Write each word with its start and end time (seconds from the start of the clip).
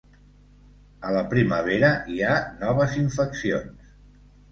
A 1.09 1.11
la 1.15 1.19
primavera 1.33 1.91
hi 2.13 2.17
ha 2.29 2.31
noves 2.63 2.97
infeccions. 3.03 3.93